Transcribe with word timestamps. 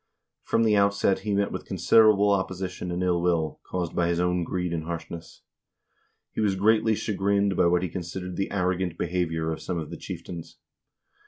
From 0.41 0.63
the 0.63 0.75
outset 0.75 1.19
he 1.19 1.35
met 1.35 1.51
with 1.51 1.67
considerable 1.67 2.31
opposition 2.31 2.89
and 2.91 3.03
ill 3.03 3.21
will, 3.21 3.59
caused 3.61 3.95
by 3.95 4.07
his 4.07 4.19
own 4.19 4.43
greed 4.43 4.73
and 4.73 4.85
harshness. 4.85 5.43
He 6.31 6.41
was 6.41 6.55
greatly 6.55 6.95
chagrined 6.95 7.55
by 7.55 7.67
what 7.67 7.83
he 7.83 7.87
considered 7.89 8.35
the 8.35 8.49
arrogant 8.49 8.97
behavior 8.97 9.51
of 9.51 9.61
some 9.61 9.77
of 9.77 9.91
the 9.91 9.97
chieftains. 9.97 10.57